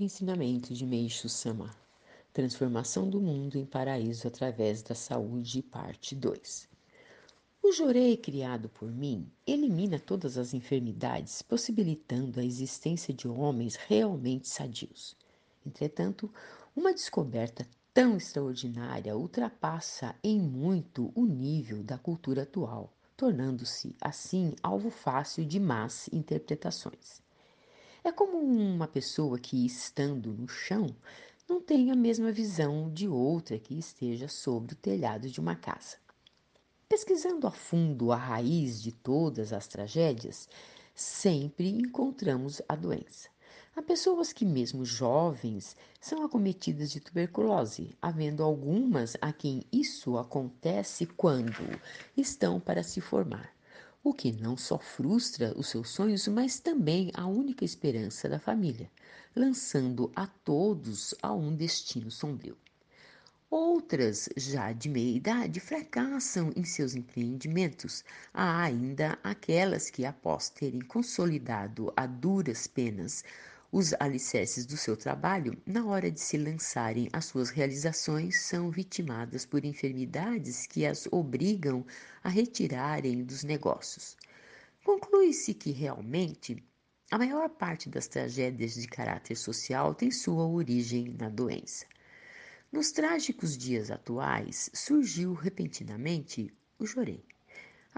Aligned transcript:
Ensinamento 0.00 0.72
de 0.72 0.86
Meishu 0.86 1.28
Sama 1.28 1.74
Transformação 2.32 3.10
do 3.10 3.20
mundo 3.20 3.58
em 3.58 3.66
paraíso 3.66 4.28
através 4.28 4.80
da 4.80 4.94
saúde, 4.94 5.60
parte 5.60 6.14
2. 6.14 6.68
O 7.60 7.72
jorei 7.72 8.16
criado 8.16 8.68
por 8.68 8.88
mim 8.88 9.28
elimina 9.44 9.98
todas 9.98 10.38
as 10.38 10.54
enfermidades, 10.54 11.42
possibilitando 11.42 12.38
a 12.38 12.44
existência 12.44 13.12
de 13.12 13.26
homens 13.26 13.74
realmente 13.74 14.46
sadios. 14.46 15.16
Entretanto, 15.66 16.32
uma 16.76 16.94
descoberta 16.94 17.66
tão 17.92 18.16
extraordinária 18.16 19.16
ultrapassa 19.16 20.14
em 20.22 20.40
muito 20.40 21.10
o 21.12 21.26
nível 21.26 21.82
da 21.82 21.98
cultura 21.98 22.42
atual, 22.42 22.92
tornando-se, 23.16 23.96
assim, 24.00 24.54
alvo 24.62 24.90
fácil 24.90 25.44
de 25.44 25.58
más 25.58 26.08
interpretações. 26.12 27.20
É 28.08 28.10
como 28.10 28.38
uma 28.38 28.88
pessoa 28.88 29.38
que, 29.38 29.66
estando 29.66 30.32
no 30.32 30.48
chão, 30.48 30.86
não 31.46 31.60
tem 31.60 31.90
a 31.90 31.94
mesma 31.94 32.32
visão 32.32 32.90
de 32.90 33.06
outra 33.06 33.58
que 33.58 33.78
esteja 33.78 34.26
sobre 34.28 34.72
o 34.72 34.76
telhado 34.76 35.28
de 35.28 35.38
uma 35.38 35.54
casa. 35.54 35.98
Pesquisando 36.88 37.46
a 37.46 37.50
fundo 37.50 38.10
a 38.10 38.16
raiz 38.16 38.80
de 38.80 38.92
todas 38.92 39.52
as 39.52 39.68
tragédias, 39.68 40.48
sempre 40.94 41.68
encontramos 41.68 42.62
a 42.66 42.74
doença. 42.74 43.28
Há 43.76 43.82
pessoas 43.82 44.32
que, 44.32 44.46
mesmo 44.46 44.86
jovens, 44.86 45.76
são 46.00 46.24
acometidas 46.24 46.90
de 46.90 47.00
tuberculose, 47.00 47.94
havendo 48.00 48.42
algumas 48.42 49.18
a 49.20 49.34
quem 49.34 49.64
isso 49.70 50.16
acontece 50.16 51.04
quando 51.04 51.78
estão 52.16 52.58
para 52.58 52.82
se 52.82 53.02
formar 53.02 53.57
o 54.02 54.14
que 54.14 54.32
não 54.32 54.56
só 54.56 54.78
frustra 54.78 55.52
os 55.56 55.68
seus 55.68 55.90
sonhos, 55.90 56.26
mas 56.28 56.60
também 56.60 57.10
a 57.14 57.26
única 57.26 57.64
esperança 57.64 58.28
da 58.28 58.38
família, 58.38 58.90
lançando 59.34 60.10
a 60.14 60.26
todos 60.26 61.14
a 61.22 61.32
um 61.32 61.54
destino 61.54 62.10
sombrio. 62.10 62.56
Outras, 63.50 64.28
já 64.36 64.72
de 64.72 64.90
meia 64.90 65.16
idade, 65.16 65.58
fracassam 65.58 66.52
em 66.54 66.64
seus 66.64 66.94
empreendimentos. 66.94 68.04
Há 68.32 68.62
ainda 68.62 69.18
aquelas 69.24 69.88
que, 69.88 70.04
após 70.04 70.50
terem 70.50 70.80
consolidado 70.80 71.90
a 71.96 72.06
duras 72.06 72.66
penas 72.66 73.24
os 73.70 73.92
alicerces 74.00 74.64
do 74.64 74.76
seu 74.76 74.96
trabalho, 74.96 75.60
na 75.66 75.84
hora 75.84 76.10
de 76.10 76.20
se 76.20 76.38
lançarem 76.38 77.08
às 77.12 77.26
suas 77.26 77.50
realizações, 77.50 78.40
são 78.40 78.70
vitimadas 78.70 79.44
por 79.44 79.64
enfermidades 79.64 80.66
que 80.66 80.86
as 80.86 81.06
obrigam 81.10 81.84
a 82.24 82.30
retirarem 82.30 83.22
dos 83.22 83.44
negócios. 83.44 84.16
Conclui-se 84.82 85.52
que 85.52 85.70
realmente 85.70 86.62
a 87.10 87.18
maior 87.18 87.48
parte 87.50 87.90
das 87.90 88.06
tragédias 88.06 88.74
de 88.74 88.86
caráter 88.86 89.36
social 89.36 89.94
tem 89.94 90.10
sua 90.10 90.46
origem 90.46 91.14
na 91.18 91.28
doença. 91.28 91.84
Nos 92.72 92.90
trágicos 92.90 93.56
dias 93.56 93.90
atuais, 93.90 94.70
surgiu 94.72 95.34
repentinamente 95.34 96.52
o 96.78 96.86
jorei. 96.86 97.22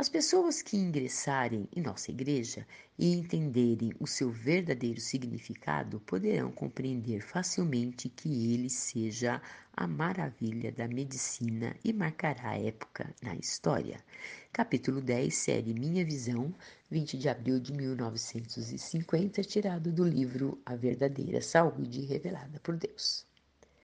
As 0.00 0.08
pessoas 0.08 0.62
que 0.62 0.78
ingressarem 0.78 1.68
em 1.76 1.82
nossa 1.82 2.10
igreja 2.10 2.66
e 2.98 3.12
entenderem 3.12 3.92
o 4.00 4.06
seu 4.06 4.30
verdadeiro 4.30 4.98
significado 4.98 6.00
poderão 6.00 6.50
compreender 6.50 7.20
facilmente 7.20 8.08
que 8.08 8.50
ele 8.50 8.70
seja 8.70 9.42
a 9.74 9.86
maravilha 9.86 10.72
da 10.72 10.88
medicina 10.88 11.76
e 11.84 11.92
marcará 11.92 12.56
época 12.56 13.14
na 13.22 13.36
história. 13.36 14.02
Capítulo 14.50 15.02
10, 15.02 15.34
série 15.34 15.74
Minha 15.74 16.02
Visão, 16.02 16.54
20 16.90 17.18
de 17.18 17.28
abril 17.28 17.60
de 17.60 17.74
1950, 17.74 19.42
tirado 19.42 19.92
do 19.92 20.02
livro 20.02 20.58
A 20.64 20.76
Verdadeira 20.76 21.42
Saúde 21.42 22.06
Revelada 22.06 22.58
por 22.60 22.74
Deus. 22.74 23.29